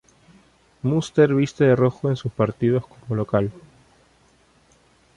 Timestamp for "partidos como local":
2.31-3.51